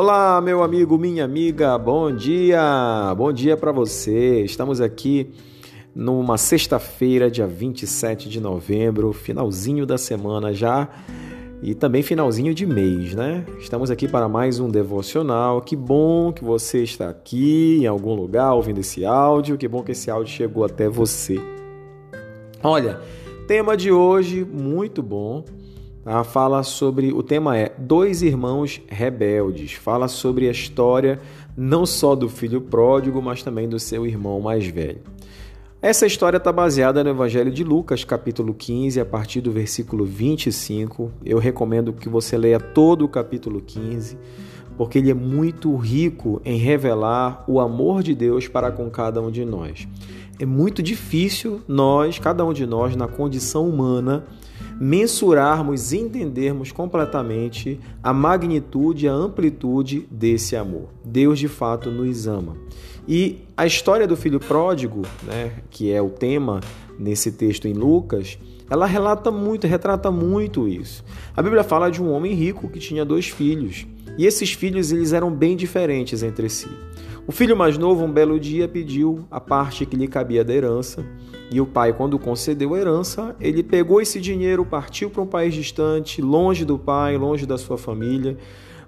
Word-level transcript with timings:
Olá, 0.00 0.40
meu 0.40 0.62
amigo, 0.62 0.96
minha 0.96 1.24
amiga, 1.24 1.76
bom 1.76 2.14
dia! 2.14 3.12
Bom 3.16 3.32
dia 3.32 3.56
para 3.56 3.72
você. 3.72 4.44
Estamos 4.44 4.80
aqui 4.80 5.32
numa 5.92 6.38
sexta-feira, 6.38 7.28
dia 7.28 7.48
27 7.48 8.28
de 8.28 8.40
novembro, 8.40 9.12
finalzinho 9.12 9.84
da 9.84 9.98
semana 9.98 10.54
já 10.54 10.88
e 11.60 11.74
também 11.74 12.04
finalzinho 12.04 12.54
de 12.54 12.64
mês, 12.64 13.12
né? 13.16 13.44
Estamos 13.58 13.90
aqui 13.90 14.06
para 14.06 14.28
mais 14.28 14.60
um 14.60 14.70
devocional. 14.70 15.62
Que 15.62 15.74
bom 15.74 16.32
que 16.32 16.44
você 16.44 16.84
está 16.84 17.08
aqui 17.08 17.80
em 17.80 17.86
algum 17.88 18.14
lugar 18.14 18.54
ouvindo 18.54 18.78
esse 18.78 19.04
áudio. 19.04 19.58
Que 19.58 19.66
bom 19.66 19.82
que 19.82 19.90
esse 19.90 20.08
áudio 20.08 20.32
chegou 20.32 20.64
até 20.64 20.88
você. 20.88 21.40
Olha, 22.62 23.00
tema 23.48 23.76
de 23.76 23.90
hoje 23.90 24.44
muito 24.44 25.02
bom. 25.02 25.44
Tá? 26.08 26.24
Fala 26.24 26.62
sobre 26.62 27.12
o 27.12 27.22
tema 27.22 27.54
é 27.58 27.70
dois 27.76 28.22
irmãos 28.22 28.80
rebeldes. 28.88 29.74
Fala 29.74 30.08
sobre 30.08 30.48
a 30.48 30.50
história 30.50 31.20
não 31.54 31.84
só 31.84 32.14
do 32.14 32.30
filho 32.30 32.62
pródigo, 32.62 33.20
mas 33.20 33.42
também 33.42 33.68
do 33.68 33.78
seu 33.78 34.06
irmão 34.06 34.40
mais 34.40 34.66
velho. 34.66 35.02
Essa 35.82 36.06
história 36.06 36.38
está 36.38 36.50
baseada 36.50 37.04
no 37.04 37.10
Evangelho 37.10 37.50
de 37.50 37.62
Lucas, 37.62 38.04
capítulo 38.04 38.54
15, 38.54 38.98
a 38.98 39.04
partir 39.04 39.42
do 39.42 39.52
versículo 39.52 40.06
25. 40.06 41.12
Eu 41.22 41.36
recomendo 41.36 41.92
que 41.92 42.08
você 42.08 42.38
leia 42.38 42.58
todo 42.58 43.04
o 43.04 43.08
capítulo 43.08 43.60
15, 43.60 44.16
porque 44.78 44.96
ele 44.96 45.10
é 45.10 45.14
muito 45.14 45.76
rico 45.76 46.40
em 46.42 46.56
revelar 46.56 47.44
o 47.46 47.60
amor 47.60 48.02
de 48.02 48.14
Deus 48.14 48.48
para 48.48 48.72
com 48.72 48.88
cada 48.88 49.20
um 49.20 49.30
de 49.30 49.44
nós. 49.44 49.86
É 50.40 50.46
muito 50.46 50.82
difícil 50.82 51.60
nós, 51.68 52.18
cada 52.18 52.46
um 52.46 52.54
de 52.54 52.64
nós, 52.64 52.96
na 52.96 53.06
condição 53.06 53.68
humana, 53.68 54.24
mensurarmos 54.80 55.92
e 55.92 55.98
entendermos 55.98 56.70
completamente 56.70 57.80
a 58.02 58.12
magnitude 58.12 59.08
a 59.08 59.12
amplitude 59.12 60.06
desse 60.10 60.56
amor. 60.56 60.88
Deus 61.04 61.38
de 61.38 61.48
fato 61.48 61.90
nos 61.90 62.26
ama. 62.26 62.56
E 63.06 63.38
a 63.56 63.66
história 63.66 64.06
do 64.06 64.16
filho 64.16 64.38
pródigo, 64.38 65.02
né, 65.22 65.52
que 65.70 65.90
é 65.90 66.00
o 66.00 66.10
tema 66.10 66.60
nesse 66.98 67.32
texto 67.32 67.66
em 67.66 67.72
Lucas, 67.72 68.38
ela 68.70 68.86
relata 68.86 69.30
muito, 69.30 69.66
retrata 69.66 70.10
muito 70.10 70.68
isso. 70.68 71.02
A 71.34 71.42
Bíblia 71.42 71.64
fala 71.64 71.90
de 71.90 72.02
um 72.02 72.12
homem 72.12 72.34
rico 72.34 72.68
que 72.68 72.78
tinha 72.78 73.04
dois 73.04 73.28
filhos, 73.28 73.86
e 74.18 74.26
esses 74.26 74.52
filhos 74.52 74.92
eles 74.92 75.12
eram 75.12 75.30
bem 75.30 75.56
diferentes 75.56 76.22
entre 76.22 76.48
si. 76.50 76.68
O 77.28 77.32
filho 77.32 77.54
mais 77.54 77.76
novo, 77.76 78.06
um 78.06 78.10
belo 78.10 78.40
dia, 78.40 78.66
pediu 78.66 79.26
a 79.30 79.38
parte 79.38 79.84
que 79.84 79.94
lhe 79.94 80.08
cabia 80.08 80.42
da 80.42 80.54
herança. 80.54 81.04
E 81.50 81.60
o 81.60 81.66
pai, 81.66 81.92
quando 81.92 82.18
concedeu 82.18 82.72
a 82.72 82.78
herança, 82.78 83.36
ele 83.38 83.62
pegou 83.62 84.00
esse 84.00 84.18
dinheiro, 84.18 84.64
partiu 84.64 85.10
para 85.10 85.20
um 85.20 85.26
país 85.26 85.52
distante, 85.52 86.22
longe 86.22 86.64
do 86.64 86.78
pai, 86.78 87.18
longe 87.18 87.44
da 87.44 87.58
sua 87.58 87.76
família, 87.76 88.38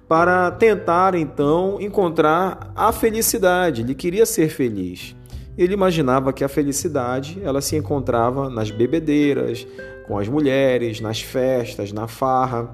para 0.08 0.50
tentar 0.52 1.14
então 1.14 1.76
encontrar 1.82 2.72
a 2.74 2.90
felicidade. 2.92 3.82
Ele 3.82 3.94
queria 3.94 4.24
ser 4.24 4.48
feliz. 4.48 5.14
Ele 5.58 5.74
imaginava 5.74 6.32
que 6.32 6.42
a 6.42 6.48
felicidade 6.48 7.38
ela 7.44 7.60
se 7.60 7.76
encontrava 7.76 8.48
nas 8.48 8.70
bebedeiras, 8.70 9.66
com 10.06 10.16
as 10.16 10.28
mulheres, 10.28 10.98
nas 10.98 11.20
festas, 11.20 11.92
na 11.92 12.08
farra. 12.08 12.70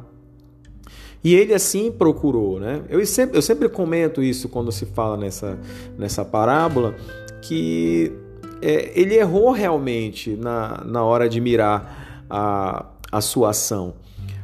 E 1.23 1.35
ele 1.35 1.53
assim 1.53 1.91
procurou, 1.91 2.61
né? 2.61 2.83
Eu 2.89 3.05
sempre, 3.07 3.37
eu 3.37 3.43
sempre 3.43 3.69
comento 3.69 4.23
isso 4.23 4.49
quando 4.49 4.71
se 4.71 4.87
fala 4.87 5.17
nessa, 5.17 5.59
nessa 5.99 6.25
parábola, 6.25 6.95
que 7.43 8.13
é, 8.63 8.93
ele 8.95 9.15
errou 9.15 9.51
realmente 9.51 10.37
na, 10.37 10.83
na 10.85 11.05
hora 11.05 11.29
de 11.29 11.41
mirar 11.41 12.25
a, 12.31 12.87
a 13.11 13.21
sua 13.21 13.51
ação. 13.51 13.95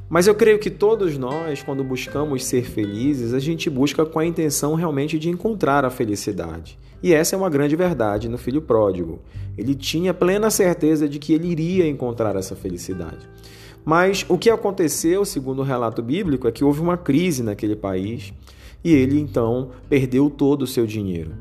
Mas 0.09 0.27
eu 0.27 0.35
creio 0.35 0.59
que 0.59 0.71
todos 0.71 1.17
nós, 1.17 1.63
quando 1.63 1.83
buscamos 1.83 2.45
ser 2.45 2.65
felizes, 2.65 3.33
a 3.33 3.39
gente 3.39 3.71
busca 3.71 4.05
com 4.05 4.19
a 4.19 4.27
intenção 4.27 4.75
realmente 4.75 5.19
de 5.19 5.31
encontrar 5.31 5.87
a 5.87 5.91
felicidade. 5.91 6.79
E 7.03 7.15
essa 7.15 7.35
é 7.35 7.39
uma 7.39 7.49
grande 7.49 7.75
verdade 7.75 8.29
no 8.29 8.37
filho 8.37 8.61
pródigo. 8.61 9.21
Ele 9.57 9.75
tinha 9.75 10.13
plena 10.13 10.51
certeza 10.51 11.09
de 11.09 11.19
que 11.19 11.33
ele 11.33 11.49
iria 11.49 11.89
encontrar 11.89 12.37
essa 12.37 12.55
felicidade. 12.55 13.27
Mas 13.85 14.25
o 14.29 14.39
que 14.39 14.49
aconteceu, 14.49 15.25
segundo 15.25 15.61
o 15.61 15.65
relato 15.65 16.03
bíblico, 16.03 16.47
é 16.47 16.53
que 16.53 16.65
houve 16.65 16.81
uma 16.81 16.97
crise 16.97 17.43
naquele 17.43 17.75
país 17.75 18.33
e 18.85 18.93
ele 18.93 19.19
então 19.19 19.71
perdeu 19.89 20.31
todo 20.31 20.63
o 20.63 20.67
seu 20.67 20.87
dinheiro. 20.87 21.33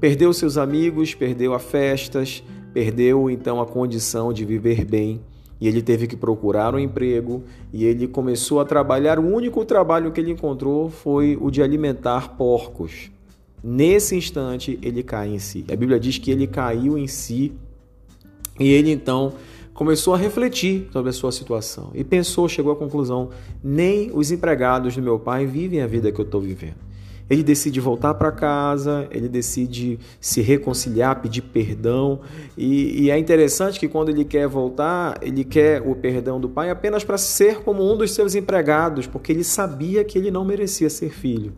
Perdeu 0.00 0.32
seus 0.32 0.56
amigos, 0.56 1.14
perdeu 1.14 1.54
as 1.54 1.62
festas, 1.62 2.42
perdeu 2.72 3.28
então 3.28 3.60
a 3.60 3.66
condição 3.66 4.32
de 4.32 4.44
viver 4.44 4.84
bem 4.84 5.20
e 5.60 5.66
ele 5.66 5.82
teve 5.82 6.06
que 6.06 6.16
procurar 6.16 6.74
um 6.74 6.78
emprego 6.78 7.42
e 7.72 7.84
ele 7.84 8.06
começou 8.06 8.60
a 8.60 8.64
trabalhar. 8.64 9.18
O 9.18 9.26
único 9.26 9.64
trabalho 9.64 10.12
que 10.12 10.20
ele 10.20 10.30
encontrou 10.30 10.88
foi 10.88 11.36
o 11.40 11.50
de 11.50 11.62
alimentar 11.62 12.36
porcos. 12.36 13.10
Nesse 13.62 14.14
instante 14.14 14.78
ele 14.82 15.02
cai 15.02 15.28
em 15.28 15.38
si. 15.40 15.64
A 15.70 15.74
Bíblia 15.74 15.98
diz 15.98 16.16
que 16.16 16.30
ele 16.30 16.46
caiu 16.46 16.96
em 16.96 17.08
si 17.08 17.52
e 18.58 18.68
ele 18.68 18.92
então 18.92 19.32
começou 19.78 20.12
a 20.12 20.16
refletir 20.16 20.88
sobre 20.92 21.10
a 21.10 21.12
sua 21.12 21.30
situação 21.30 21.92
e 21.94 22.02
pensou, 22.02 22.48
chegou 22.48 22.72
à 22.72 22.76
conclusão: 22.76 23.30
nem 23.62 24.10
os 24.12 24.32
empregados 24.32 24.96
do 24.96 25.00
meu 25.00 25.20
pai 25.20 25.46
vivem 25.46 25.80
a 25.80 25.86
vida 25.86 26.10
que 26.10 26.20
eu 26.20 26.24
estou 26.24 26.40
vivendo. 26.40 26.88
Ele 27.30 27.44
decide 27.44 27.78
voltar 27.78 28.14
para 28.14 28.32
casa, 28.32 29.06
ele 29.12 29.28
decide 29.28 30.00
se 30.20 30.40
reconciliar, 30.40 31.20
pedir 31.20 31.42
perdão. 31.42 32.22
E, 32.56 33.04
e, 33.04 33.10
é 33.10 33.18
interessante 33.18 33.78
que 33.78 33.86
quando 33.86 34.08
ele 34.08 34.24
quer 34.24 34.48
voltar, 34.48 35.16
ele 35.22 35.44
quer 35.44 35.80
o 35.82 35.94
perdão 35.94 36.40
do 36.40 36.48
pai 36.48 36.70
apenas 36.70 37.04
para 37.04 37.18
ser 37.18 37.60
como 37.60 37.88
um 37.88 37.96
dos 37.96 38.10
seus 38.10 38.34
empregados, 38.34 39.06
porque 39.06 39.30
ele 39.30 39.44
sabia 39.44 40.02
que 40.02 40.18
ele 40.18 40.30
não 40.30 40.44
merecia 40.44 40.90
ser 40.90 41.10
filho. 41.10 41.52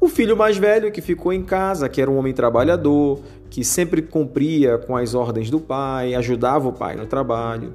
O 0.00 0.08
filho 0.08 0.36
mais 0.36 0.58
velho, 0.58 0.92
que 0.92 1.00
ficou 1.00 1.32
em 1.32 1.42
casa, 1.42 1.88
que 1.88 2.02
era 2.02 2.10
um 2.10 2.18
homem 2.18 2.34
trabalhador, 2.34 3.20
que 3.54 3.62
sempre 3.62 4.02
cumpria 4.02 4.78
com 4.78 4.96
as 4.96 5.14
ordens 5.14 5.48
do 5.48 5.60
pai, 5.60 6.12
ajudava 6.16 6.68
o 6.68 6.72
pai 6.72 6.96
no 6.96 7.06
trabalho. 7.06 7.72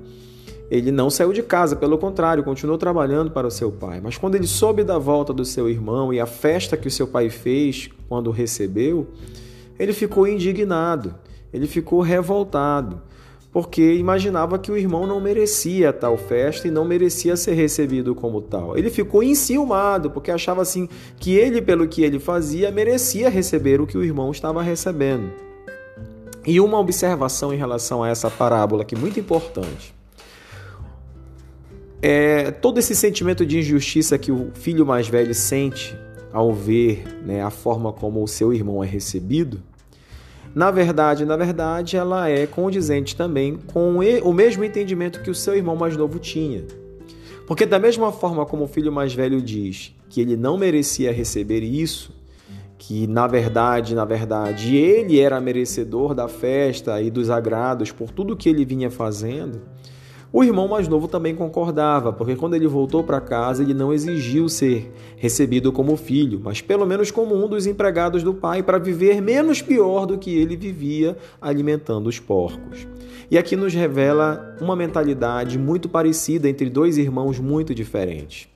Ele 0.70 0.92
não 0.92 1.10
saiu 1.10 1.32
de 1.32 1.42
casa, 1.42 1.74
pelo 1.74 1.98
contrário, 1.98 2.44
continuou 2.44 2.78
trabalhando 2.78 3.32
para 3.32 3.48
o 3.48 3.50
seu 3.50 3.72
pai. 3.72 4.02
Mas 4.04 4.18
quando 4.18 4.36
ele 4.36 4.46
soube 4.46 4.84
da 4.84 4.98
volta 4.98 5.32
do 5.32 5.46
seu 5.46 5.70
irmão 5.70 6.14
e 6.14 6.20
a 6.20 6.26
festa 6.26 6.76
que 6.76 6.90
o 6.90 6.92
seu 6.92 7.08
pai 7.08 7.30
fez 7.30 7.90
quando 8.10 8.28
o 8.28 8.32
recebeu, 8.32 9.08
ele 9.80 9.94
ficou 9.94 10.28
indignado, 10.28 11.16
ele 11.54 11.66
ficou 11.66 12.02
revoltado 12.02 13.02
porque 13.50 13.96
imaginava 13.96 14.60
que 14.60 14.74
o 14.74 14.78
irmão 14.78 15.08
não 15.08 15.22
merecia 15.22 15.94
tal 15.94 16.18
festa 16.18 16.68
e 16.68 16.72
não 16.72 16.84
merecia 16.84 17.38
ser 17.38 17.54
recebido 17.54 18.14
como 18.14 18.42
tal. 18.42 18.78
Ele 18.78 18.90
ficou 18.90 19.24
enciumado, 19.24 20.12
porque 20.12 20.30
achava 20.30 20.62
assim 20.62 20.90
que 21.18 21.36
ele, 21.36 21.62
pelo 21.62 21.88
que 21.88 22.04
ele 22.04 22.20
fazia, 22.20 22.70
merecia 22.70 23.30
receber 23.30 23.80
o 23.80 23.88
que 23.88 23.98
o 23.98 24.04
irmão 24.04 24.30
estava 24.30 24.62
recebendo. 24.62 25.49
E 26.50 26.60
uma 26.60 26.80
observação 26.80 27.54
em 27.54 27.58
relação 27.58 28.02
a 28.02 28.10
essa 28.10 28.28
parábola 28.28 28.84
que 28.84 28.96
é 28.96 28.98
muito 28.98 29.20
importante. 29.20 29.94
É, 32.02 32.50
todo 32.50 32.80
esse 32.80 32.96
sentimento 32.96 33.46
de 33.46 33.60
injustiça 33.60 34.18
que 34.18 34.32
o 34.32 34.50
filho 34.56 34.84
mais 34.84 35.08
velho 35.08 35.36
sente 35.36 35.96
ao 36.34 36.52
ver 36.52 37.06
né, 37.24 37.44
a 37.44 37.52
forma 37.52 37.94
como 37.94 38.24
o 38.24 38.28
seu 38.28 38.52
irmão 38.52 38.84
é 38.84 38.88
recebido, 38.88 39.62
na 40.56 40.72
verdade, 40.72 41.24
na 41.24 41.38
verdade, 41.38 41.96
ela 41.96 42.28
é 42.28 42.48
condizente 42.48 43.16
também 43.16 43.60
com 43.68 44.00
o 44.00 44.34
mesmo 44.34 44.64
entendimento 44.64 45.22
que 45.22 45.30
o 45.30 45.36
seu 45.36 45.56
irmão 45.56 45.76
mais 45.76 45.96
novo 45.96 46.18
tinha. 46.18 46.64
Porque 47.46 47.64
da 47.64 47.78
mesma 47.78 48.12
forma 48.12 48.44
como 48.44 48.64
o 48.64 48.68
filho 48.68 48.92
mais 48.92 49.14
velho 49.14 49.40
diz 49.40 49.94
que 50.10 50.20
ele 50.20 50.36
não 50.36 50.58
merecia 50.58 51.14
receber 51.14 51.62
isso, 51.62 52.12
que 52.80 53.06
na 53.06 53.28
verdade, 53.28 53.94
na 53.94 54.06
verdade, 54.06 54.76
ele 54.78 55.20
era 55.20 55.40
merecedor 55.42 56.16
da 56.16 56.30
festa 56.30 57.00
e 57.02 57.12
dos 57.12 57.30
agrados 57.30 57.92
por 57.92 58.10
tudo 58.10 58.38
que 58.38 58.48
ele 58.48 58.64
vinha 58.64 58.90
fazendo, 58.90 59.62
o 60.32 60.44
irmão 60.44 60.68
mais 60.68 60.88
novo 60.88 61.08
também 61.08 61.36
concordava, 61.36 62.14
porque 62.14 62.36
quando 62.36 62.54
ele 62.54 62.68
voltou 62.68 63.04
para 63.04 63.20
casa, 63.20 63.64
ele 63.64 63.74
não 63.74 63.92
exigiu 63.92 64.48
ser 64.48 64.94
recebido 65.18 65.72
como 65.72 65.98
filho, 65.98 66.40
mas 66.42 66.62
pelo 66.62 66.86
menos 66.86 67.12
como 67.12 67.36
um 67.36 67.50
dos 67.50 67.66
empregados 67.66 68.22
do 68.24 68.34
pai, 68.34 68.62
para 68.62 68.78
viver 68.78 69.22
menos 69.22 69.62
pior 69.62 70.06
do 70.06 70.20
que 70.20 70.38
ele 70.38 70.56
vivia 70.56 71.18
alimentando 71.42 72.08
os 72.08 72.20
porcos. 72.20 72.88
E 73.30 73.38
aqui 73.38 73.56
nos 73.56 73.74
revela 73.74 74.56
uma 74.62 74.76
mentalidade 74.76 75.58
muito 75.58 75.90
parecida 75.90 76.48
entre 76.48 76.70
dois 76.70 76.98
irmãos 76.98 77.40
muito 77.40 77.74
diferentes. 77.74 78.48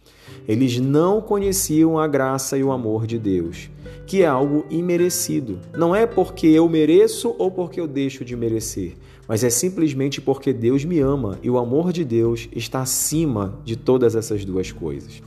Eles 0.47 0.79
não 0.79 1.21
conheciam 1.21 1.97
a 1.97 2.07
graça 2.07 2.57
e 2.57 2.63
o 2.63 2.71
amor 2.71 3.07
de 3.07 3.17
Deus, 3.17 3.69
que 4.05 4.21
é 4.21 4.25
algo 4.25 4.65
imerecido. 4.69 5.59
Não 5.77 5.95
é 5.95 6.05
porque 6.05 6.47
eu 6.47 6.67
mereço 6.67 7.35
ou 7.37 7.49
porque 7.49 7.79
eu 7.79 7.87
deixo 7.87 8.25
de 8.25 8.35
merecer, 8.35 8.93
mas 9.27 9.43
é 9.43 9.49
simplesmente 9.49 10.19
porque 10.19 10.51
Deus 10.51 10.83
me 10.83 10.99
ama 10.99 11.39
e 11.41 11.49
o 11.49 11.57
amor 11.57 11.93
de 11.93 12.03
Deus 12.03 12.49
está 12.55 12.81
acima 12.81 13.59
de 13.63 13.75
todas 13.75 14.15
essas 14.15 14.43
duas 14.43 14.71
coisas. 14.71 15.21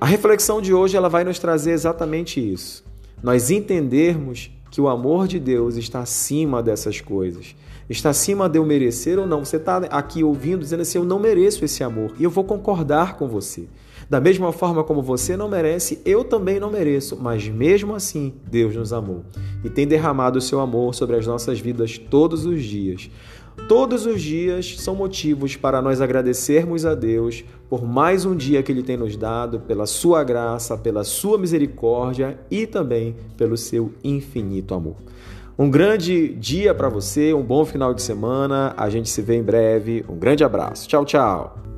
A 0.00 0.06
reflexão 0.06 0.60
de 0.60 0.74
hoje 0.74 0.96
ela 0.96 1.08
vai 1.08 1.24
nos 1.24 1.38
trazer 1.38 1.72
exatamente 1.72 2.40
isso. 2.40 2.84
Nós 3.22 3.50
entendermos 3.50 4.50
que 4.70 4.80
o 4.80 4.88
amor 4.88 5.26
de 5.26 5.38
Deus 5.38 5.76
está 5.76 6.00
acima 6.00 6.62
dessas 6.62 7.00
coisas. 7.00 7.56
Está 7.88 8.10
acima 8.10 8.48
de 8.48 8.58
eu 8.58 8.64
merecer 8.66 9.18
ou 9.18 9.26
não. 9.26 9.44
Você 9.44 9.56
está 9.56 9.78
aqui 9.78 10.22
ouvindo 10.22 10.60
dizendo 10.60 10.82
assim: 10.82 10.98
eu 10.98 11.04
não 11.04 11.18
mereço 11.18 11.64
esse 11.64 11.82
amor. 11.82 12.12
E 12.18 12.24
eu 12.24 12.30
vou 12.30 12.44
concordar 12.44 13.16
com 13.16 13.28
você. 13.28 13.66
Da 14.08 14.20
mesma 14.20 14.52
forma 14.52 14.84
como 14.84 15.02
você 15.02 15.36
não 15.36 15.48
merece, 15.48 16.00
eu 16.04 16.22
também 16.22 16.60
não 16.60 16.70
mereço, 16.70 17.16
mas 17.20 17.48
mesmo 17.48 17.94
assim, 17.94 18.34
Deus 18.48 18.74
nos 18.76 18.92
amou 18.92 19.24
e 19.64 19.68
tem 19.68 19.86
derramado 19.86 20.38
o 20.38 20.42
seu 20.42 20.60
amor 20.60 20.94
sobre 20.94 21.16
as 21.16 21.26
nossas 21.26 21.58
vidas 21.58 21.98
todos 21.98 22.46
os 22.46 22.62
dias. 22.62 23.10
Todos 23.68 24.06
os 24.06 24.22
dias 24.22 24.76
são 24.78 24.94
motivos 24.94 25.56
para 25.56 25.82
nós 25.82 26.00
agradecermos 26.00 26.86
a 26.86 26.94
Deus 26.94 27.44
por 27.68 27.84
mais 27.84 28.24
um 28.24 28.36
dia 28.36 28.62
que 28.62 28.70
Ele 28.70 28.82
tem 28.82 28.96
nos 28.96 29.16
dado, 29.16 29.58
pela 29.60 29.86
Sua 29.86 30.22
graça, 30.22 30.76
pela 30.76 31.02
Sua 31.02 31.36
misericórdia 31.36 32.38
e 32.48 32.64
também 32.64 33.16
pelo 33.36 33.56
seu 33.56 33.92
infinito 34.04 34.72
amor. 34.72 34.96
Um 35.58 35.70
grande 35.70 36.28
dia 36.34 36.74
para 36.74 36.88
você, 36.88 37.32
um 37.32 37.42
bom 37.42 37.64
final 37.64 37.94
de 37.94 38.02
semana. 38.02 38.74
A 38.76 38.90
gente 38.90 39.08
se 39.08 39.22
vê 39.22 39.36
em 39.36 39.42
breve. 39.42 40.04
Um 40.06 40.16
grande 40.16 40.44
abraço. 40.44 40.86
Tchau, 40.86 41.04
tchau. 41.04 41.75